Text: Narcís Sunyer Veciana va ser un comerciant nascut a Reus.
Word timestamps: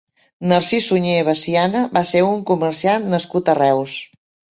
Narcís 0.51 0.85
Sunyer 0.91 1.17
Veciana 1.27 1.83
va 1.97 2.03
ser 2.13 2.23
un 2.29 2.41
comerciant 2.53 3.05
nascut 3.15 3.53
a 3.53 3.57
Reus. 3.61 3.95